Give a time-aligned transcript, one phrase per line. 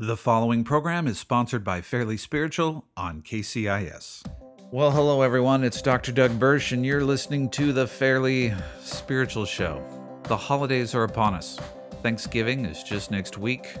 [0.00, 4.24] The following program is sponsored by Fairly Spiritual on KCIS.
[4.70, 5.64] Well, hello everyone.
[5.64, 6.12] It's Dr.
[6.12, 9.82] Doug Birch, and you're listening to the Fairly Spiritual Show.
[10.28, 11.58] The holidays are upon us.
[12.00, 13.74] Thanksgiving is just next week,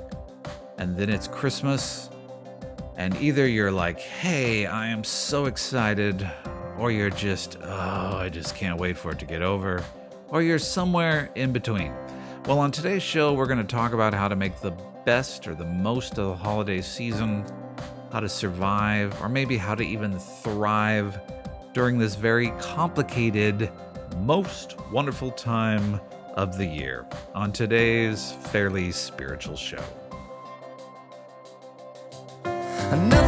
[0.76, 2.10] and then it's Christmas.
[2.96, 6.28] And either you're like, hey, I am so excited,
[6.78, 9.84] or you're just, oh, I just can't wait for it to get over,
[10.30, 11.94] or you're somewhere in between.
[12.46, 14.72] Well, on today's show, we're going to talk about how to make the
[15.08, 17.42] best or the most of the holiday season,
[18.12, 21.18] how to survive, or maybe how to even thrive
[21.72, 23.72] during this very complicated,
[24.18, 25.98] most wonderful time
[26.34, 29.82] of the year on today's fairly spiritual show.
[32.44, 33.27] Nothing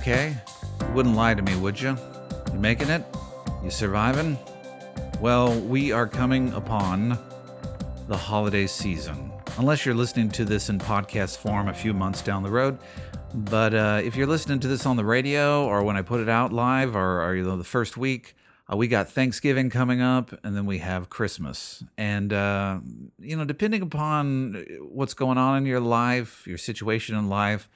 [0.00, 0.34] okay?
[0.80, 1.94] You wouldn't lie to me, would you?
[2.54, 3.04] You making it?
[3.62, 4.38] You surviving?
[5.20, 7.18] Well, we are coming upon
[8.08, 9.30] the holiday season.
[9.58, 12.78] Unless you're listening to this in podcast form a few months down the road.
[13.34, 16.30] But uh, if you're listening to this on the radio or when I put it
[16.30, 18.34] out live or, or you know, the first week,
[18.72, 21.84] uh, we got Thanksgiving coming up and then we have Christmas.
[21.98, 22.80] And, uh,
[23.18, 27.68] you know, depending upon what's going on in your life, your situation in life,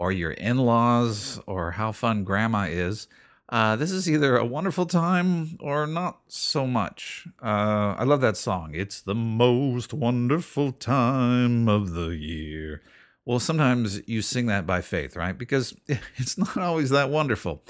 [0.00, 3.06] or your in laws, or how fun grandma is,
[3.50, 7.26] uh, this is either a wonderful time or not so much.
[7.42, 8.70] Uh, I love that song.
[8.72, 12.80] It's the most wonderful time of the year.
[13.26, 15.36] Well, sometimes you sing that by faith, right?
[15.36, 15.76] Because
[16.16, 17.62] it's not always that wonderful.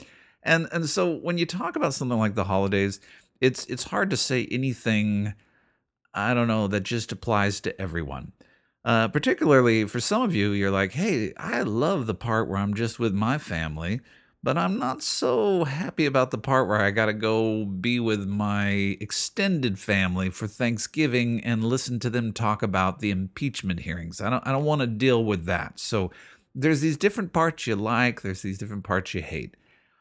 [0.42, 3.00] And and so when you talk about something like the holidays,
[3.40, 5.34] it's it's hard to say anything
[6.12, 8.32] I don't know that just applies to everyone.
[8.84, 12.72] Uh, particularly for some of you, you're like, hey, I love the part where I'm
[12.74, 14.00] just with my family,
[14.42, 18.26] but I'm not so happy about the part where I got to go be with
[18.26, 24.20] my extended family for Thanksgiving and listen to them talk about the impeachment hearings.
[24.20, 25.78] I don't, I don't want to deal with that.
[25.78, 26.10] So
[26.54, 29.56] there's these different parts you like, there's these different parts you hate.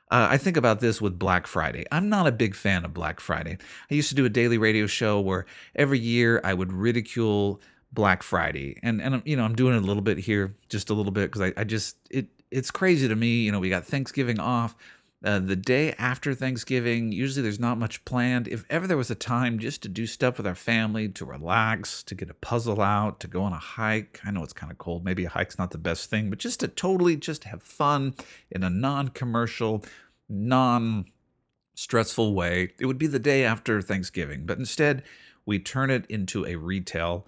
[0.10, 1.86] Uh, I think about this with Black Friday.
[1.92, 3.58] I'm not a big fan of Black Friday.
[3.92, 7.62] I used to do a daily radio show where every year I would ridicule
[7.92, 11.12] Black Friday, and and you know I'm doing a little bit here, just a little
[11.12, 13.42] bit because I, I just it it's crazy to me.
[13.42, 14.76] You know, we got Thanksgiving off.
[15.22, 18.48] Uh, the day after Thanksgiving, usually there's not much planned.
[18.48, 22.04] If ever there was a time just to do stuff with our family, to relax,
[22.04, 24.22] to get a puzzle out, to go on a hike.
[24.26, 25.04] I know it's kind of cold.
[25.04, 28.16] Maybe a hike's not the best thing, but just to totally just have fun
[28.50, 29.84] in a non-commercial,
[30.30, 31.06] non
[31.76, 34.46] stressful way, it would be the day after Thanksgiving.
[34.46, 35.04] But instead,
[35.46, 37.26] we turn it into a retail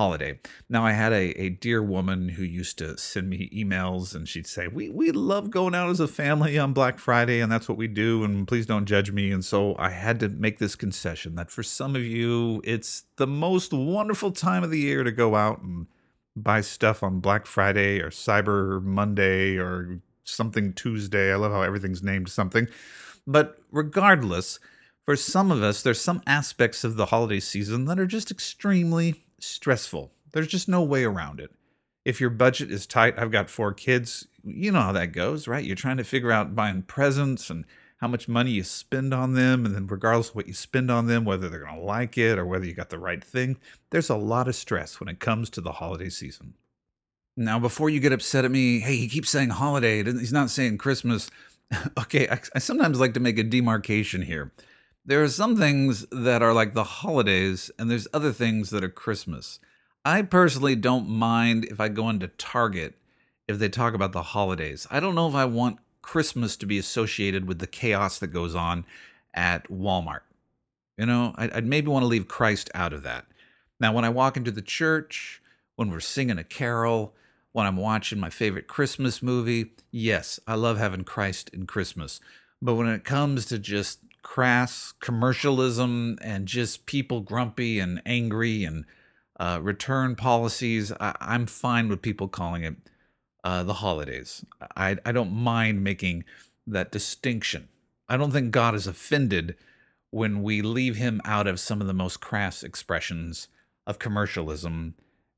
[0.00, 0.40] holiday.
[0.66, 4.46] Now, I had a, a dear woman who used to send me emails and she'd
[4.46, 7.76] say, we, we love going out as a family on Black Friday, and that's what
[7.76, 9.30] we do, and please don't judge me.
[9.30, 13.26] And so I had to make this concession that for some of you, it's the
[13.26, 15.86] most wonderful time of the year to go out and
[16.34, 21.30] buy stuff on Black Friday or Cyber Monday or something Tuesday.
[21.30, 22.68] I love how everything's named something.
[23.26, 24.60] But regardless,
[25.04, 29.26] for some of us, there's some aspects of the holiday season that are just extremely
[29.40, 30.12] stressful.
[30.32, 31.50] There's just no way around it.
[32.04, 34.26] If your budget is tight, I've got four kids.
[34.42, 35.64] You know how that goes, right?
[35.64, 37.64] You're trying to figure out buying presents and
[37.98, 39.66] how much money you spend on them.
[39.66, 42.38] And then, regardless of what you spend on them, whether they're going to like it
[42.38, 43.58] or whether you got the right thing,
[43.90, 46.54] there's a lot of stress when it comes to the holiday season.
[47.36, 50.02] Now, before you get upset at me, hey, he keeps saying holiday.
[50.02, 51.30] He's not saying Christmas.
[51.98, 54.52] okay, I, I sometimes like to make a demarcation here.
[55.10, 58.88] There are some things that are like the holidays, and there's other things that are
[58.88, 59.58] Christmas.
[60.04, 62.94] I personally don't mind if I go into Target
[63.48, 64.86] if they talk about the holidays.
[64.88, 68.54] I don't know if I want Christmas to be associated with the chaos that goes
[68.54, 68.84] on
[69.34, 70.20] at Walmart.
[70.96, 73.26] You know, I'd, maybe want to leave Christ out of that.
[73.80, 75.42] Now, when I walk into the church,
[75.74, 77.16] when we're singing a carol,
[77.50, 82.20] when I'm watching my favorite Christmas movie, yes, I love having Christ in Christmas.
[82.62, 88.84] But when it comes to just crass commercialism and just people grumpy and angry and
[89.38, 92.76] uh, return policies, I, I'm fine with people calling it
[93.42, 94.44] uh, the holidays.
[94.76, 96.24] I, I don't mind making
[96.66, 97.68] that distinction.
[98.08, 99.56] I don't think God is offended
[100.10, 103.48] when we leave him out of some of the most crass expressions
[103.86, 104.94] of commercialism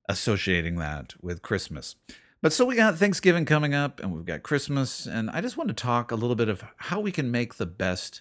[0.08, 1.96] associating that with Christmas.
[2.40, 5.06] But so we got Thanksgiving coming up and we've got Christmas.
[5.06, 7.66] And I just want to talk a little bit of how we can make the
[7.66, 8.20] best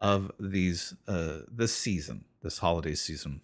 [0.00, 3.40] of these, uh, this season, this holiday season.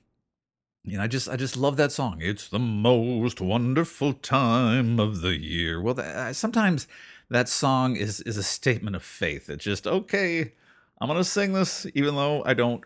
[0.82, 2.18] You know, I just, I just love that song.
[2.20, 5.80] It's the most wonderful time of the year.
[5.80, 5.96] Well,
[6.34, 6.86] sometimes
[7.30, 9.48] that song is is a statement of faith.
[9.48, 10.52] It's just okay.
[11.00, 12.84] I'm gonna sing this, even though I don't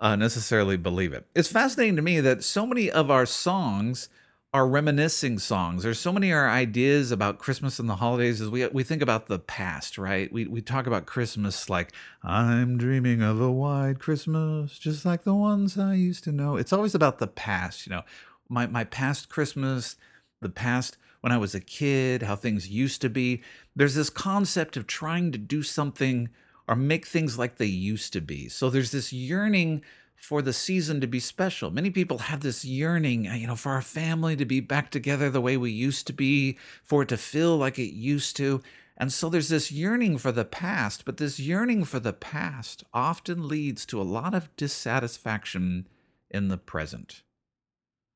[0.00, 1.26] uh, necessarily believe it.
[1.34, 4.08] It's fascinating to me that so many of our songs
[4.56, 5.82] are reminiscing songs.
[5.82, 9.26] There's so many our ideas about Christmas and the holidays as we we think about
[9.26, 10.32] the past, right?
[10.32, 11.92] We we talk about Christmas like
[12.22, 16.56] I'm dreaming of a white Christmas, just like the ones I used to know.
[16.56, 18.00] It's always about the past, you know.
[18.48, 19.96] My my past Christmas,
[20.40, 23.42] the past when I was a kid, how things used to be.
[23.74, 26.30] There's this concept of trying to do something
[26.66, 28.48] or make things like they used to be.
[28.48, 29.82] So there's this yearning
[30.16, 31.70] for the season to be special.
[31.70, 35.30] Many people have this yearning, uh, you know, for our family to be back together
[35.30, 38.62] the way we used to be, for it to feel like it used to.
[38.96, 43.46] And so there's this yearning for the past, but this yearning for the past often
[43.46, 45.86] leads to a lot of dissatisfaction
[46.30, 47.22] in the present.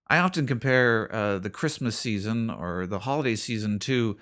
[0.08, 4.16] I often compare uh, the Christmas season or the holiday season to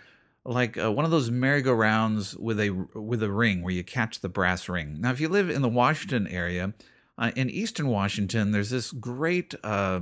[0.44, 4.28] like uh, one of those merry-go-rounds with a with a ring where you catch the
[4.28, 5.00] brass ring.
[5.00, 6.75] Now, if you live in the Washington area,
[7.18, 10.00] uh, in Eastern Washington, there's this great uh,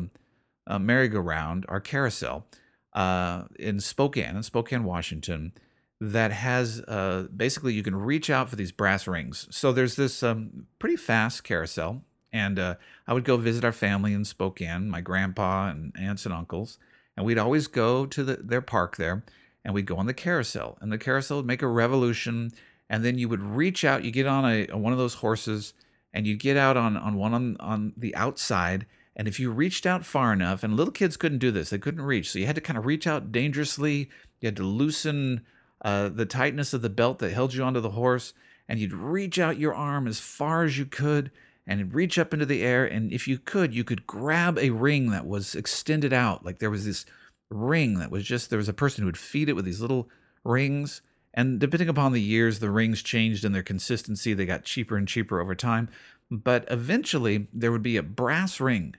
[0.67, 2.47] uh, merry-go-round or carousel
[2.93, 5.53] uh, in Spokane, in Spokane, Washington,
[6.01, 9.49] that has uh, basically you can reach out for these brass rings.
[9.51, 12.03] So there's this um, pretty fast carousel,
[12.33, 12.75] and uh,
[13.07, 16.79] I would go visit our family in Spokane, my grandpa and aunts and uncles,
[17.17, 19.25] and we'd always go to the, their park there,
[19.65, 22.51] and we'd go on the carousel, and the carousel would make a revolution,
[22.91, 25.73] and then you would reach out, you get on a, one of those horses
[26.17, 29.85] and you get out on on one on, on the outside and if you reached
[29.85, 32.55] out far enough and little kids couldn't do this they couldn't reach so you had
[32.55, 34.09] to kind of reach out dangerously
[34.41, 35.45] you had to loosen
[35.83, 38.33] uh, the tightness of the belt that held you onto the horse
[38.67, 41.31] and you'd reach out your arm as far as you could
[41.67, 45.11] and reach up into the air and if you could you could grab a ring
[45.11, 47.05] that was extended out like there was this
[47.51, 50.09] ring that was just there was a person who would feed it with these little
[50.45, 51.03] rings
[51.37, 54.33] and depending upon the years, the rings changed in their consistency.
[54.33, 55.91] They got cheaper and cheaper over time.
[56.31, 58.97] But eventually, there would be a brass ring.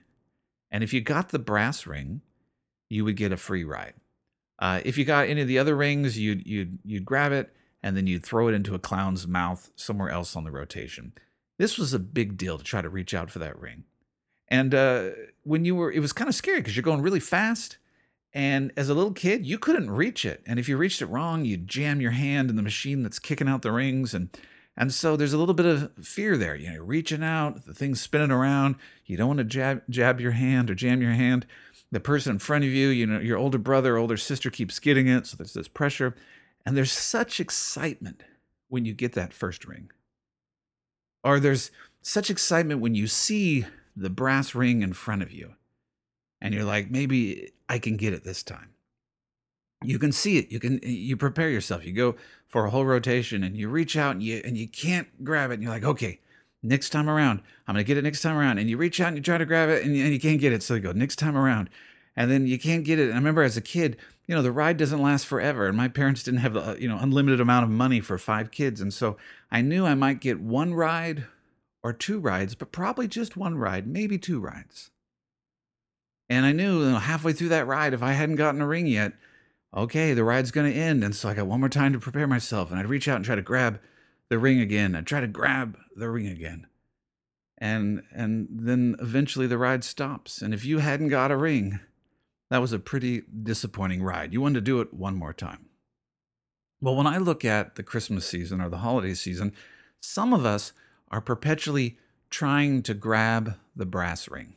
[0.70, 2.22] And if you got the brass ring,
[2.88, 3.94] you would get a free ride.
[4.60, 7.96] Uh, if you got any of the other rings, you'd, you'd, you'd grab it and
[7.96, 11.12] then you'd throw it into a clown's mouth somewhere else on the rotation.
[11.58, 13.84] This was a big deal to try to reach out for that ring.
[14.48, 15.10] And uh,
[15.42, 17.78] when you were, it was kind of scary because you're going really fast
[18.32, 20.42] and as a little kid, you couldn't reach it.
[20.46, 23.48] And if you reached it wrong, you'd jam your hand in the machine that's kicking
[23.48, 24.14] out the rings.
[24.14, 24.28] And
[24.76, 26.54] and so there's a little bit of fear there.
[26.54, 28.76] You know, reaching out, the thing's spinning around.
[29.06, 31.46] You don't want to jab jab your hand or jam your hand.
[31.90, 35.08] The person in front of you, you know, your older brother older sister keeps getting
[35.08, 35.26] it.
[35.26, 36.14] So there's this pressure.
[36.66, 38.22] And there's such excitement
[38.68, 39.90] when you get that first ring.
[41.24, 41.70] Or there's
[42.02, 43.64] such excitement when you see
[43.96, 45.54] the brass ring in front of you
[46.40, 48.70] and you're like, maybe I can get it this time.
[49.82, 50.50] You can see it.
[50.50, 51.84] You can you prepare yourself.
[51.84, 52.16] You go
[52.48, 55.54] for a whole rotation and you reach out and you and you can't grab it.
[55.54, 56.20] And you're like, okay,
[56.62, 58.58] next time around, I'm gonna get it next time around.
[58.58, 60.40] And you reach out and you try to grab it and you, and you can't
[60.40, 60.62] get it.
[60.62, 61.70] So you go next time around,
[62.16, 63.04] and then you can't get it.
[63.04, 63.96] And I remember as a kid,
[64.26, 66.98] you know, the ride doesn't last forever, and my parents didn't have a you know
[66.98, 69.16] unlimited amount of money for five kids, and so
[69.50, 71.26] I knew I might get one ride
[71.84, 74.90] or two rides, but probably just one ride, maybe two rides.
[76.28, 78.86] And I knew you know, halfway through that ride, if I hadn't gotten a ring
[78.86, 79.14] yet,
[79.74, 81.02] okay, the ride's going to end.
[81.02, 82.70] And so I got one more time to prepare myself.
[82.70, 83.80] And I'd reach out and try to grab
[84.28, 84.94] the ring again.
[84.94, 86.66] I'd try to grab the ring again.
[87.60, 90.42] And and then eventually the ride stops.
[90.42, 91.80] And if you hadn't got a ring,
[92.50, 94.32] that was a pretty disappointing ride.
[94.32, 95.66] You wanted to do it one more time.
[96.80, 99.52] Well, when I look at the Christmas season or the holiday season,
[100.00, 100.72] some of us
[101.10, 101.98] are perpetually
[102.30, 104.54] trying to grab the brass ring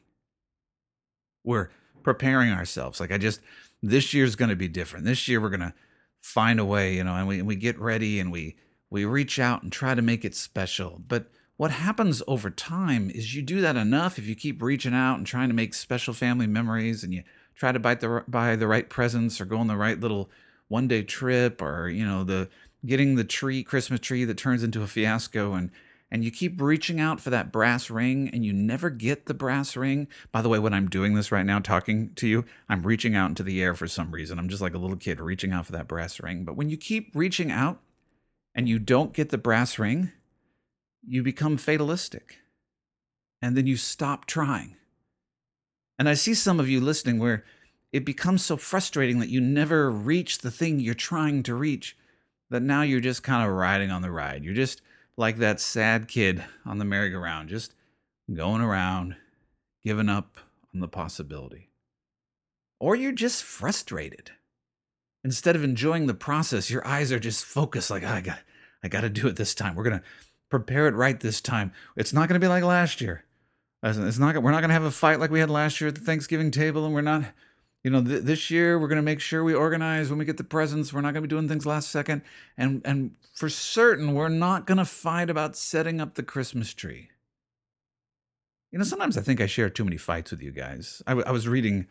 [1.44, 1.70] we're
[2.04, 3.00] preparing ourselves.
[3.00, 3.42] Like I just
[3.82, 5.06] this year's going to be different.
[5.06, 5.74] This year we're going to
[6.20, 8.56] find a way, you know, and we and we get ready and we
[8.90, 11.02] we reach out and try to make it special.
[11.08, 15.18] But what happens over time is you do that enough if you keep reaching out
[15.18, 17.24] and trying to make special family memories and you
[17.56, 20.30] try to buy the buy the right presents or go on the right little
[20.68, 22.50] one day trip or you know the
[22.86, 25.70] getting the tree Christmas tree that turns into a fiasco and
[26.12, 29.78] and you keep reaching out for that brass ring and you never get the brass
[29.78, 30.08] ring.
[30.32, 33.30] By the way, when I'm doing this right now, talking to you, I'm reaching out
[33.30, 34.38] into the air for some reason.
[34.38, 36.44] I'm just like a little kid reaching out for that brass ring.
[36.44, 37.80] But when you keep reaching out
[38.54, 40.12] and you don't get the brass ring,
[41.08, 42.40] you become fatalistic
[43.42, 44.76] and then you stop trying.
[45.98, 47.46] And I see some of you listening where
[47.94, 51.96] it becomes so frustrating that you never reach the thing you're trying to reach
[52.50, 54.44] that now you're just kind of riding on the ride.
[54.44, 54.82] You're just
[55.18, 57.74] like that sad kid on the merry-go-round, just
[58.34, 59.16] going around,
[59.84, 60.38] giving up
[60.74, 61.70] on the possibility.
[62.80, 64.32] Or you're just frustrated.
[65.24, 68.40] Instead of enjoying the process, your eyes are just focused like, "Ah, I got
[68.84, 69.76] I got to do it this time.
[69.76, 70.06] We're going to
[70.50, 71.72] prepare it right this time.
[71.96, 73.26] It's not going to be like last year.
[73.84, 75.96] It's not we're not going to have a fight like we had last year at
[75.96, 77.26] the Thanksgiving table and we're not
[77.84, 80.38] you know, th- this year we're going to make sure we organize when we get
[80.38, 80.94] the presents.
[80.94, 82.22] We're not going to be doing things last second,
[82.58, 87.10] and and for certain we're not going to fight about setting up the Christmas tree.
[88.72, 91.02] You know, sometimes I think I share too many fights with you guys.
[91.06, 91.88] I, w- I was reading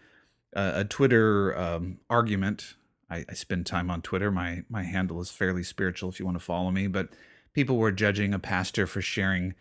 [0.56, 2.74] uh, a Twitter um, argument.
[3.10, 4.30] I, I spend time on Twitter.
[4.30, 6.86] My my handle is fairly spiritual if you want to follow me.
[6.86, 7.08] But
[7.52, 9.54] people were judging a pastor for sharing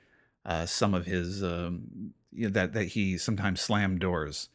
[0.45, 4.49] uh, some of his um, you know, that that he sometimes slammed doors.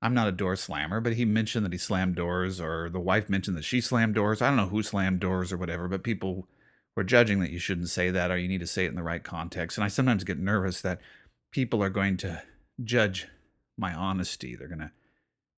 [0.00, 3.28] I'm not a door slammer, but he mentioned that he slammed doors, or the wife
[3.28, 4.40] mentioned that she slammed doors.
[4.40, 6.46] I don't know who slammed doors or whatever, but people
[6.94, 9.02] were judging that you shouldn't say that or you need to say it in the
[9.02, 9.78] right context.
[9.78, 11.00] And I sometimes get nervous that
[11.52, 12.42] people are going to
[12.82, 13.28] judge
[13.76, 14.56] my honesty.
[14.56, 14.92] They're going to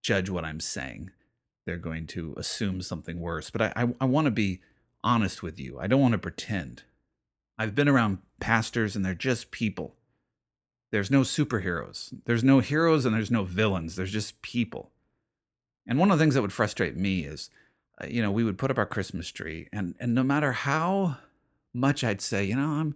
[0.03, 1.11] judge what I'm saying.
[1.67, 3.51] They're going to assume something worse.
[3.51, 4.61] But I, I, I want to be
[5.03, 5.79] honest with you.
[5.79, 6.83] I don't want to pretend.
[7.59, 9.97] I've been around pastors and they're just people.
[10.91, 12.13] There's no superheroes.
[12.25, 13.97] There's no heroes and there's no villains.
[13.97, 14.91] There's just people.
[15.87, 17.51] And one of the things that would frustrate me is,
[18.03, 21.17] uh, you know, we would put up our Christmas tree, and and no matter how
[21.73, 22.95] much I'd say, you know, I'm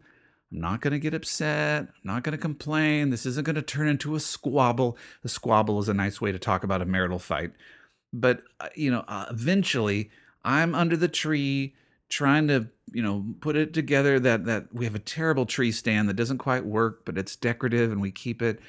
[0.53, 1.83] I'm not going to get upset.
[1.83, 3.11] I'm not going to complain.
[3.11, 4.97] This isn't going to turn into a squabble.
[5.25, 7.53] A squabble is a nice way to talk about a marital fight.
[8.13, 10.11] But uh, you know, uh, eventually,
[10.45, 11.75] I'm under the tree
[12.15, 16.09] trying to you know put it together that that we have a terrible tree stand
[16.09, 18.61] that doesn't quite work but it's decorative and we keep it.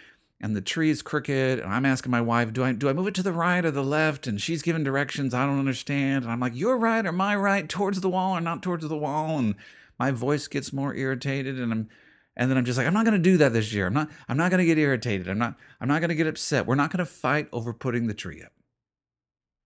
[0.41, 3.07] And the tree is crooked and i'm asking my wife do i do i move
[3.07, 4.25] it to the right or the left?
[4.25, 6.23] And she's giving directions i don't understand.
[6.23, 8.97] And i'm like you're right or my right towards the wall or not towards the
[8.97, 9.37] wall?
[9.37, 9.55] And
[9.99, 11.89] my voice gets more irritated and i'm
[12.35, 13.85] and then i'm just like i'm not going to do that this year.
[13.85, 15.29] I'm not i'm not going to get irritated.
[15.29, 16.65] I'm not i'm not going to get upset.
[16.65, 18.51] We're not going to fight over putting the tree up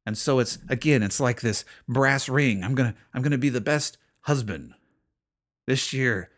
[0.10, 2.64] and so it's again, it's like this brass ring.
[2.64, 4.74] I'm gonna I'm gonna be the best husband.
[5.68, 6.32] This year,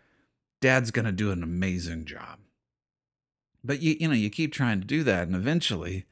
[0.59, 2.39] dad's gonna do an amazing job.
[3.63, 6.05] But you you know, you keep trying to do that, and eventually,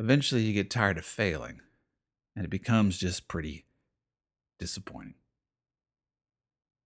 [0.00, 1.60] eventually you get tired of failing.
[2.34, 3.66] And it becomes just pretty
[4.58, 5.16] disappointing.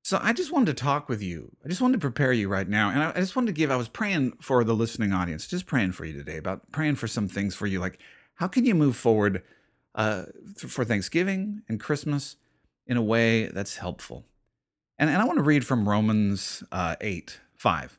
[0.02, 1.52] So I just wanted to talk with you.
[1.64, 2.90] I just wanted to prepare you right now.
[2.90, 5.66] And I, I just wanted to give, I was praying for the listening audience, just
[5.66, 7.78] praying for you today, about praying for some things for you.
[7.78, 8.00] Like,
[8.34, 9.44] how can you move forward
[9.96, 10.24] uh,
[10.56, 12.36] for Thanksgiving and Christmas
[12.86, 14.24] in a way that's helpful.
[14.98, 17.98] And, and I want to read from Romans uh, 8 5.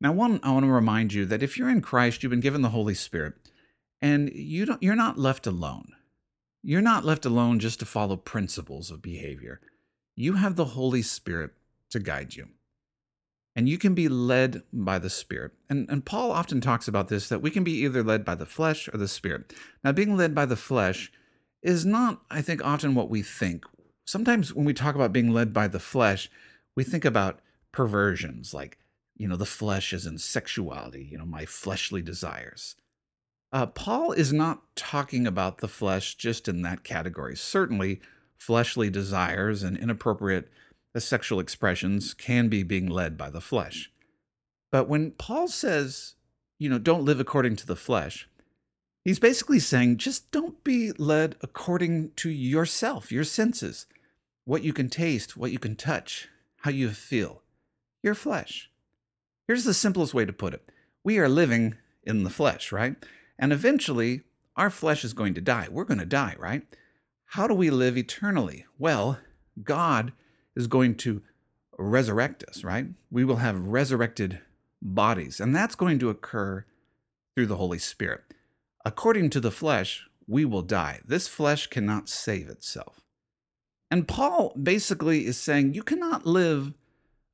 [0.00, 2.62] Now, one, I want to remind you that if you're in Christ, you've been given
[2.62, 3.34] the Holy Spirit,
[4.00, 5.92] and you don't, you're not left alone.
[6.62, 9.60] You're not left alone just to follow principles of behavior.
[10.14, 11.52] You have the Holy Spirit
[11.90, 12.48] to guide you.
[13.56, 15.52] And you can be led by the Spirit.
[15.68, 18.46] And, and Paul often talks about this that we can be either led by the
[18.46, 19.52] flesh or the Spirit.
[19.82, 21.10] Now, being led by the flesh
[21.62, 23.64] is not, I think, often what we think.
[24.06, 26.30] Sometimes when we talk about being led by the flesh,
[26.76, 27.40] we think about
[27.72, 28.78] perversions, like,
[29.16, 32.76] you know, the flesh is in sexuality, you know, my fleshly desires.
[33.52, 37.36] Uh, Paul is not talking about the flesh just in that category.
[37.36, 38.00] Certainly,
[38.38, 40.48] fleshly desires and inappropriate
[40.94, 43.90] uh, sexual expressions can be being led by the flesh.
[44.72, 46.14] But when Paul says,
[46.58, 48.28] you know, don't live according to the flesh,
[49.04, 53.86] He's basically saying just don't be led according to yourself, your senses,
[54.44, 56.28] what you can taste, what you can touch,
[56.58, 57.42] how you feel,
[58.02, 58.70] your flesh.
[59.46, 60.68] Here's the simplest way to put it
[61.02, 62.96] we are living in the flesh, right?
[63.38, 64.22] And eventually,
[64.56, 65.68] our flesh is going to die.
[65.70, 66.62] We're going to die, right?
[67.24, 68.66] How do we live eternally?
[68.78, 69.18] Well,
[69.62, 70.12] God
[70.54, 71.22] is going to
[71.78, 72.86] resurrect us, right?
[73.10, 74.40] We will have resurrected
[74.82, 76.66] bodies, and that's going to occur
[77.34, 78.22] through the Holy Spirit.
[78.84, 81.00] According to the flesh, we will die.
[81.04, 83.00] This flesh cannot save itself.
[83.90, 86.72] And Paul basically is saying you cannot live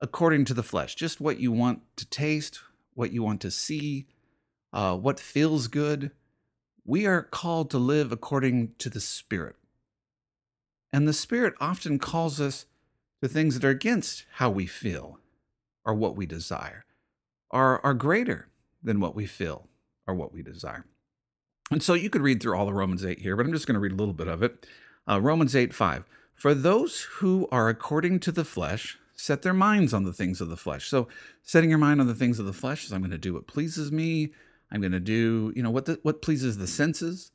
[0.01, 2.61] according to the flesh, just what you want to taste,
[2.95, 4.07] what you want to see,
[4.73, 6.11] uh, what feels good.
[6.85, 9.57] We are called to live according to the Spirit.
[10.93, 12.67] And the Spirit often calls us
[13.23, 15.19] to things that are against how we feel
[15.85, 16.85] or what we desire,
[17.51, 18.49] are, are greater
[18.83, 19.69] than what we feel
[20.07, 20.85] or what we desire.
[21.71, 23.75] And so you could read through all of Romans 8 here, but I'm just going
[23.75, 24.67] to read a little bit of it.
[25.09, 26.05] Uh, Romans 8 5.
[26.35, 30.49] For those who are according to the flesh set their minds on the things of
[30.49, 30.89] the flesh.
[30.89, 31.09] So
[31.43, 33.47] setting your mind on the things of the flesh is I'm going to do what
[33.47, 34.33] pleases me.
[34.71, 37.31] I'm going to do, you know, what the, what pleases the senses.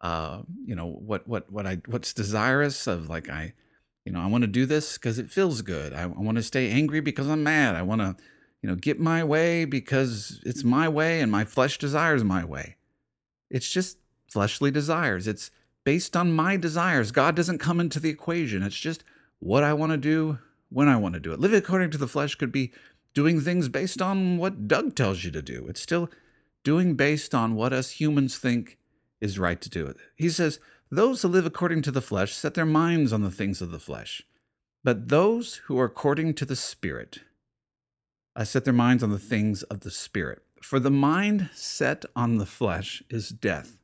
[0.00, 3.54] uh, you know, what what what I what's desirous of like I,
[4.04, 5.94] you know, I want to do this because it feels good.
[5.94, 7.74] I, I want to stay angry because I'm mad.
[7.74, 8.16] I want to,
[8.62, 12.76] you know, get my way because it's my way and my flesh desires my way.
[13.54, 15.28] It's just fleshly desires.
[15.28, 15.52] It's
[15.84, 17.12] based on my desires.
[17.12, 18.64] God doesn't come into the equation.
[18.64, 19.04] It's just
[19.38, 21.38] what I want to do when I want to do it.
[21.38, 22.72] Living according to the flesh could be
[23.14, 25.66] doing things based on what Doug tells you to do.
[25.68, 26.10] It's still
[26.64, 28.76] doing based on what us humans think
[29.20, 29.94] is right to do.
[30.16, 30.58] He says,
[30.90, 33.78] Those who live according to the flesh set their minds on the things of the
[33.78, 34.22] flesh,
[34.82, 37.20] but those who are according to the Spirit
[38.34, 40.43] uh, set their minds on the things of the Spirit.
[40.64, 43.78] For the mind set on the flesh is death,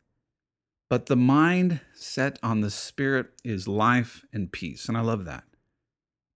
[0.89, 4.89] but the mind set on the Spirit is life and peace.
[4.89, 5.45] And I love that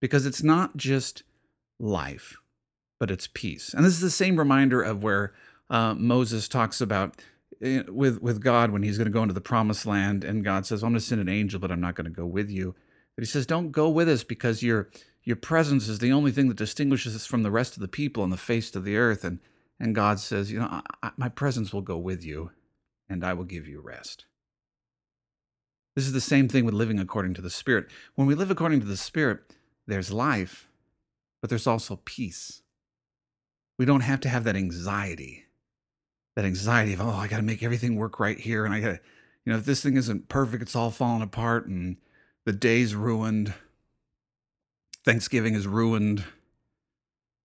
[0.03, 1.23] because it's not just
[1.81, 2.37] life,
[3.01, 3.73] but it's peace.
[3.73, 5.33] And this is the same reminder of where
[5.71, 7.23] uh, Moses talks about
[7.63, 10.67] eh, with with God when he's going to go into the promised land, and God
[10.67, 12.75] says, "I'm going to send an angel, but I'm not going to go with you."
[13.17, 14.91] But He says, "Don't go with us because your
[15.23, 18.23] your presence is the only thing that distinguishes us from the rest of the people
[18.23, 19.41] on the face of the earth." And
[19.79, 22.51] and God says, "You know, I, I, my presence will go with you,
[23.09, 24.27] and I will give you rest."
[25.95, 27.87] This is the same thing with living according to the Spirit.
[28.15, 29.39] When we live according to the Spirit,
[29.87, 30.69] there's life,
[31.41, 32.63] but there's also peace.
[33.79, 35.45] We don't have to have that anxiety,
[36.35, 38.65] that anxiety of, oh, I got to make everything work right here.
[38.65, 39.01] And I got to,
[39.45, 41.97] you know, if this thing isn't perfect, it's all falling apart and
[42.45, 43.55] the day's ruined.
[45.05, 46.25] Thanksgiving is ruined.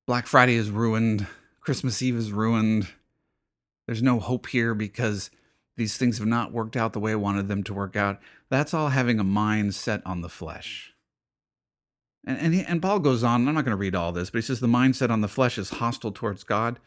[0.08, 1.28] Black Friday is ruined.
[1.70, 2.88] Christmas Eve is ruined.
[3.86, 5.30] There's no hope here because
[5.78, 8.20] these things have not worked out the way I wanted them to work out.
[8.50, 10.96] That's all having a mind set on the flesh.
[12.26, 14.40] And, and, he, and Paul goes on, I'm not going to read all this, but
[14.40, 16.80] he says the mindset on the flesh is hostile towards God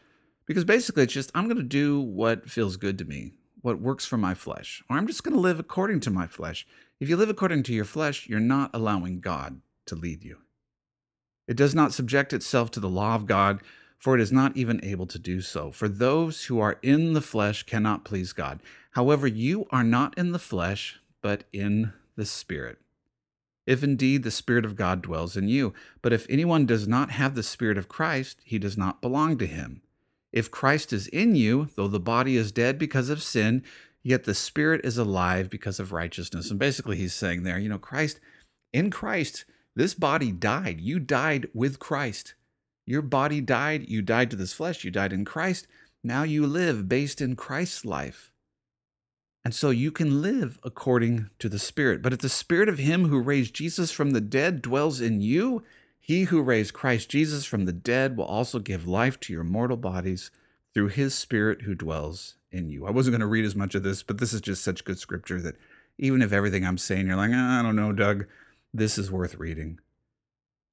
[0.45, 4.05] because basically it's just, I'm going to do what feels good to me, what works
[4.05, 6.67] for my flesh, or I'm just going to live according to my flesh.
[6.99, 10.39] If you live according to your flesh, you're not allowing God to lead you.
[11.47, 13.61] It does not subject itself to the law of God,
[14.03, 15.71] for it is not even able to do so.
[15.71, 18.59] For those who are in the flesh cannot please God.
[18.91, 22.79] However, you are not in the flesh, but in the Spirit
[23.65, 25.73] if indeed the Spirit of God dwells in you.
[26.01, 29.47] But if anyone does not have the Spirit of Christ, he does not belong to
[29.47, 29.81] him.
[30.31, 33.63] If Christ is in you, though the body is dead because of sin,
[34.01, 36.49] yet the Spirit is alive because of righteousness.
[36.49, 38.19] And basically, he's saying there, you know, Christ,
[38.73, 40.81] in Christ, this body died.
[40.81, 42.33] You died with Christ.
[42.85, 43.89] Your body died.
[43.89, 44.83] You died to this flesh.
[44.83, 45.67] You died in Christ.
[46.03, 48.31] Now you live based in Christ's life.
[49.45, 52.01] And so you can live according to the Spirit.
[52.01, 55.63] But if the Spirit of Him who raised Jesus from the dead dwells in you,
[55.99, 59.77] He who raised Christ Jesus from the dead will also give life to your mortal
[59.77, 60.31] bodies
[60.73, 62.85] through His Spirit who dwells in you.
[62.85, 64.99] I wasn't going to read as much of this, but this is just such good
[64.99, 65.57] scripture that
[65.97, 68.25] even if everything I'm saying, you're like, ah, I don't know, Doug,
[68.73, 69.79] this is worth reading.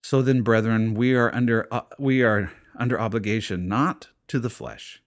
[0.02, 5.02] So then, brethren, we are under uh, we are under obligation not to the flesh,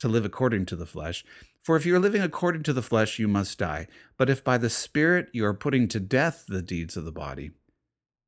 [0.00, 1.24] to live according to the flesh,
[1.64, 3.86] for if you are living according to the flesh, you must die.
[4.18, 7.52] But if by the Spirit you are putting to death the deeds of the body,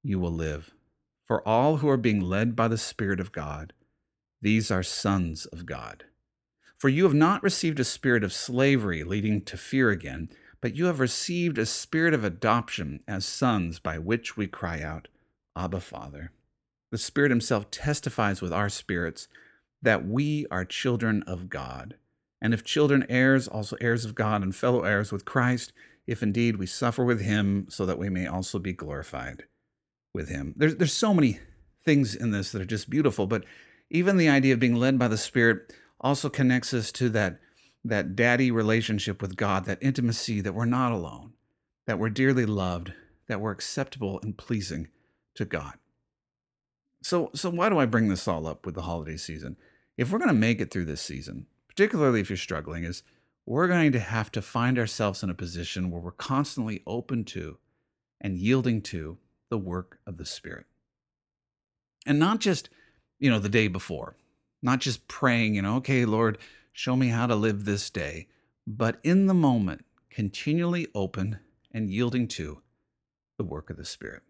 [0.03, 0.73] you will live.
[1.27, 3.75] For all who are being led by the Spirit of God,
[4.41, 6.05] these are sons of God.
[6.79, 10.29] For you have not received a spirit of slavery leading to fear again,
[10.61, 15.09] but you have received a spirit of adoption as sons by which we cry out,
[15.57, 16.33] Abba, Father.
[16.93, 19.29] The Spirit Himself testifies with our spirits
[19.83, 21.97] that we are children of God.
[22.41, 25.73] And if children, heirs, also heirs of God, and fellow heirs with Christ,
[26.07, 29.45] if indeed we suffer with him, so that we may also be glorified
[30.15, 30.55] with him.
[30.57, 31.41] There's, there's so many
[31.85, 33.45] things in this that are just beautiful, but
[33.91, 37.41] even the idea of being led by the Spirit also connects us to that,
[37.85, 41.33] that daddy relationship with God, that intimacy that we're not alone,
[41.87, 42.93] that we're dearly loved,
[43.29, 44.89] that we're acceptable and pleasing
[45.37, 45.75] to God.
[47.03, 49.57] So, so why do I bring this all up with the holiday season?
[49.97, 53.03] If we're going to make it through this season, particularly if you're struggling, is
[53.47, 57.59] we're going to have to find ourselves in a position where we're constantly open to
[58.21, 59.19] and yielding to
[59.51, 60.67] the work of the Spirit.
[62.05, 62.69] And not just,
[63.19, 64.17] you know, the day before,
[64.63, 66.39] not just praying, you know, okay, Lord,
[66.73, 68.27] show me how to live this day,
[68.67, 71.39] but in the moment, continually open
[71.71, 72.63] and yielding to
[73.39, 74.23] the work of the Spirit.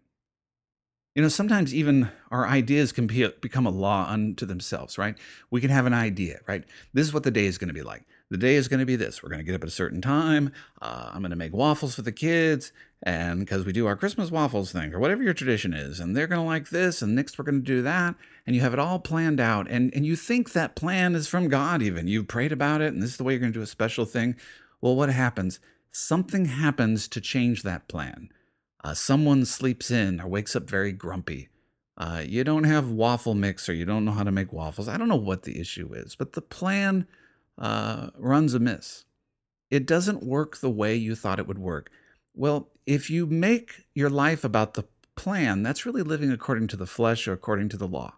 [1.17, 5.15] You know, sometimes even our ideas can be, become a law unto themselves, right?
[5.49, 6.63] We can have an idea, right?
[6.93, 8.03] This is what the day is going to be like.
[8.29, 9.23] The day is going to be this.
[9.23, 10.51] We're going to get up at a certain time.
[10.79, 14.29] Uh, I'm going to make waffles for the kids, and because we do our Christmas
[14.29, 17.39] waffles thing or whatever your tradition is, and they're going to like this, and next
[17.39, 18.13] we're going to do that,
[18.45, 21.47] and you have it all planned out, and and you think that plan is from
[21.47, 21.81] God.
[21.81, 23.65] Even you've prayed about it, and this is the way you're going to do a
[23.65, 24.35] special thing.
[24.81, 25.59] Well, what happens?
[25.97, 28.29] something happens to change that plan.
[28.83, 31.49] Uh, someone sleeps in or wakes up very grumpy.
[31.97, 34.87] Uh, you don't have waffle mix or you don't know how to make waffles.
[34.87, 37.07] I don't know what the issue is, but the plan
[37.57, 39.05] uh, runs amiss.
[39.71, 41.89] It doesn't work the way you thought it would work.
[42.33, 44.85] Well, if you make your life about the
[45.15, 48.15] plan, that's really living according to the flesh or according to the law.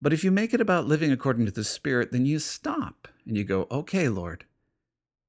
[0.00, 3.36] But if you make it about living according to the Spirit, then you stop and
[3.36, 4.44] you go, okay, Lord,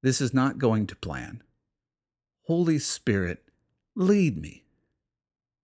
[0.02, 1.42] this is not going to plan.
[2.42, 3.45] Holy Spirit,
[3.96, 4.64] lead me.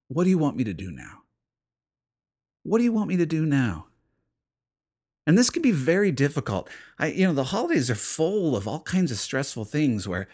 [0.08, 1.22] What do you want me to do now?
[2.64, 3.86] What do you want me to do now?
[5.26, 6.68] And this can be very difficult.
[6.98, 10.26] I, you know, the holidays are full of all kinds of stressful things where,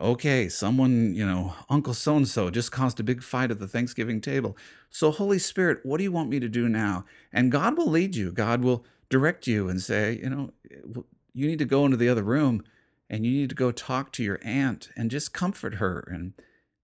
[0.00, 3.66] okay, someone, you know, Uncle so and so just caused a big fight at the
[3.66, 4.56] Thanksgiving table.
[4.90, 7.04] So, Holy Spirit, what do you want me to do now?
[7.32, 8.30] And God will lead you.
[8.30, 10.52] God will direct you and say, you know,
[11.34, 12.62] you need to go into the other room
[13.10, 16.34] and you need to go talk to your aunt and just comfort her and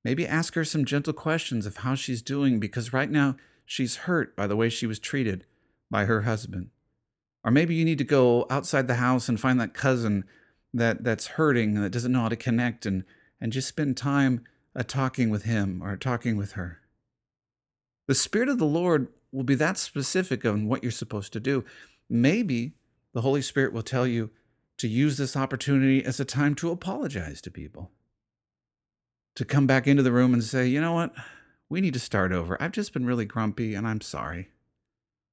[0.04, 4.36] maybe ask her some gentle questions of how she's doing because right now she's hurt
[4.36, 5.44] by the way she was treated
[5.90, 6.70] by her husband.
[7.44, 10.24] Or maybe you need to go outside the house and find that cousin
[10.74, 13.04] that that's hurting and that doesn't know how to connect and
[13.40, 16.78] and just spend time uh, talking with him or talking with her.
[18.06, 21.64] The spirit of the Lord will be that specific on what you're supposed to do.
[22.08, 22.74] Maybe
[23.12, 24.30] the Holy Spirit will tell you
[24.78, 27.90] to use this opportunity as a time to apologize to people.
[29.36, 31.14] To come back into the room and say, you know what?
[31.68, 32.60] We need to start over.
[32.60, 34.50] I've just been really grumpy and I'm sorry.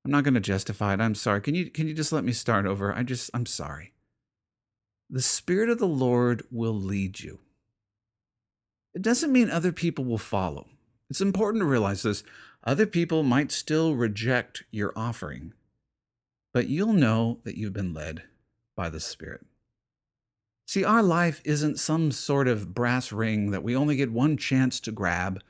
[0.05, 1.01] I'm not going to justify it.
[1.01, 1.41] I'm sorry.
[1.41, 2.93] Can you can you just let me start over?
[2.93, 3.93] I just I'm sorry.
[5.09, 7.39] The spirit of the Lord will lead you.
[8.93, 10.67] It doesn't mean other people will follow.
[11.09, 12.23] It's important to realize this.
[12.63, 15.53] Other people might still reject your offering,
[16.53, 18.23] but you'll know that you've been led
[18.75, 19.45] by the Spirit.
[20.69, 24.79] See, our life isn't some sort of brass ring that we only get one chance
[24.81, 25.41] to grab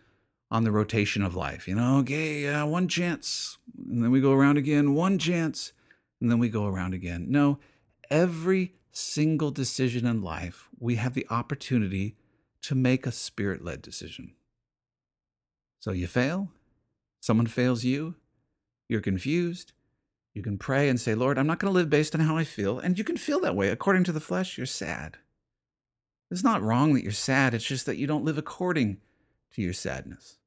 [0.50, 1.68] on the rotation of life.
[1.68, 5.74] You know, okay, uh, one chance, and then we go around again, one chance,
[6.22, 7.26] and then we go around again.
[7.28, 7.60] No,
[8.10, 12.16] every single decision in life, we have the opportunity
[12.62, 14.36] to make a spirit led decision.
[15.82, 16.48] So you fail,
[17.20, 18.16] someone fails you,
[18.88, 19.74] you're confused.
[20.40, 22.46] You can pray and say, Lord, I'm not going to live based on how I
[22.46, 22.80] feel.
[22.80, 23.68] And you can feel that way.
[23.68, 25.18] According to the flesh, you're sad.
[26.32, 29.02] It's not wrong that you're sad, it's just that you don't live according
[29.52, 30.38] to your sadness.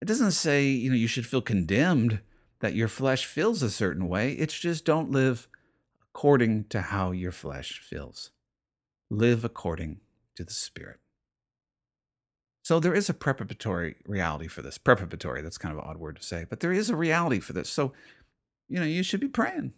[0.00, 2.20] It doesn't say, you know, you should feel condemned
[2.60, 4.32] that your flesh feels a certain way.
[4.32, 5.46] It's just don't live
[6.14, 8.30] according to how your flesh feels.
[9.10, 10.00] Live according
[10.36, 11.00] to the Spirit.
[12.64, 14.78] So there is a preparatory reality for this.
[14.78, 17.52] Preparatory, that's kind of an odd word to say, but there is a reality for
[17.52, 17.68] this.
[17.68, 17.92] So,
[18.68, 19.72] you know, you should be praying.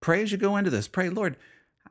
[0.00, 0.88] Pray as you go into this.
[0.88, 1.36] Pray, Lord,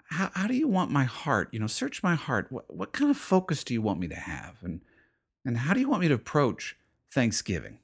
[0.10, 1.50] how, how do you want my heart?
[1.52, 2.52] You know, search my heart.
[2.52, 4.58] What, what kind of focus do you want me to have?
[4.62, 4.82] And,
[5.46, 6.78] and how do you want me to approach
[7.12, 7.80] Thanksgiving?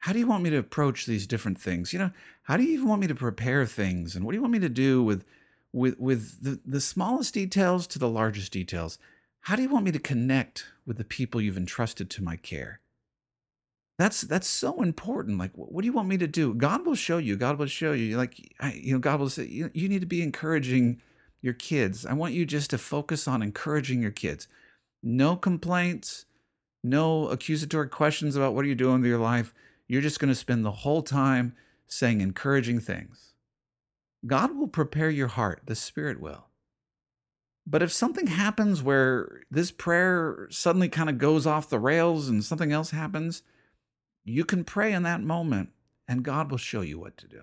[0.00, 1.92] How do you want me to approach these different things?
[1.92, 2.10] You know,
[2.42, 4.16] how do you even want me to prepare things?
[4.16, 5.24] And what do you want me to do with
[5.72, 8.98] with with the, the smallest details to the largest details?
[9.42, 12.80] How do you want me to connect with the people you've entrusted to my care?
[13.98, 15.38] That's that's so important.
[15.38, 16.54] Like, what do you want me to do?
[16.54, 17.36] God will show you.
[17.36, 18.16] God will show you.
[18.16, 21.00] Like, I, you know, God will say you, you need to be encouraging
[21.42, 22.06] your kids.
[22.06, 24.48] I want you just to focus on encouraging your kids.
[25.02, 26.24] No complaints,
[26.82, 29.52] no accusatory questions about what are you doing with your life.
[29.88, 31.54] You're just going to spend the whole time
[31.86, 33.34] saying encouraging things.
[34.26, 36.46] God will prepare your heart, the Spirit will.
[37.66, 42.44] But if something happens where this prayer suddenly kind of goes off the rails and
[42.44, 43.42] something else happens,
[44.24, 45.70] you can pray in that moment
[46.06, 47.42] and God will show you what to do.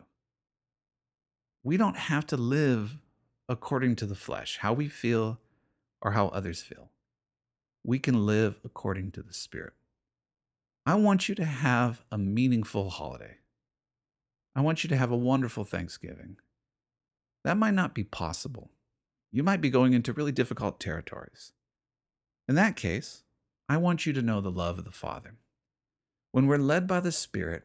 [1.64, 2.98] We don't have to live
[3.48, 5.40] according to the flesh, how we feel
[6.02, 6.92] or how others feel.
[7.84, 9.74] We can live according to the Spirit.
[10.86, 13.38] I want you to have a meaningful holiday.
[14.56, 16.38] I want you to have a wonderful Thanksgiving.
[17.44, 18.72] That might not be possible.
[19.32, 21.54] You might be going into really difficult territories.
[22.48, 23.24] In that case,
[23.68, 25.36] I want you to know the love of the Father.
[26.32, 27.64] When we're led by the Spirit,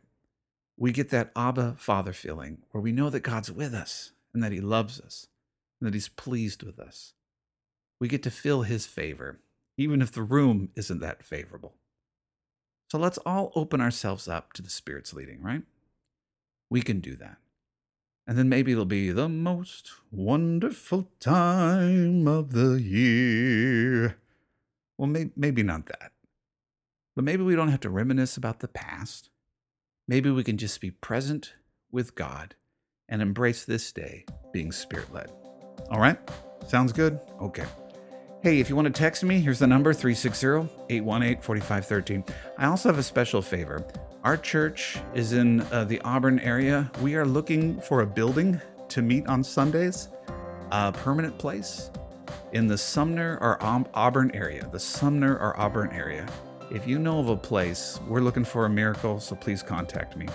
[0.79, 4.53] we get that Abba Father feeling where we know that God's with us and that
[4.53, 5.29] He loves us
[5.81, 7.13] and that He's pleased with us.
[8.01, 9.41] We get to feel His favor,
[9.77, 11.75] even if the room isn't that favorable.
[12.91, 15.63] So let's all open ourselves up to the Spirit's leading, right?
[16.71, 17.37] We can do that.
[18.27, 24.17] And then maybe it'll be the most wonderful time of the year.
[24.97, 26.14] Well, may- maybe not that.
[27.15, 29.31] But maybe we don't have to reminisce about the past.
[30.09, 31.55] Maybe we can just be present
[31.91, 32.57] with God
[33.09, 35.31] and embrace this day being spirit led.
[35.91, 36.19] All right?
[36.67, 37.21] Sounds good?
[37.41, 37.67] Okay.
[38.43, 42.25] Hey, if you want to text me, here's the number 360 818 4513.
[42.59, 43.87] I also have a special favor.
[44.23, 46.91] Our church is in uh, the Auburn area.
[47.01, 50.09] We are looking for a building to meet on Sundays,
[50.71, 51.91] a permanent place
[52.53, 53.59] in the Sumner or
[53.95, 54.69] Auburn area.
[54.71, 56.27] The Sumner or Auburn area.
[56.71, 60.27] If you know of a place, we're looking for a miracle, so please contact me.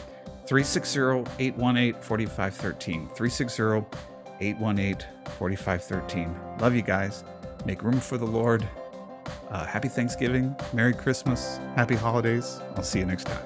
[0.45, 3.07] 360 818 4513.
[3.09, 3.63] 360
[4.41, 6.39] 818 4513.
[6.59, 7.23] Love you guys.
[7.65, 8.67] Make room for the Lord.
[9.49, 10.55] Uh, happy Thanksgiving.
[10.73, 11.59] Merry Christmas.
[11.75, 12.61] Happy holidays.
[12.75, 13.45] I'll see you next time.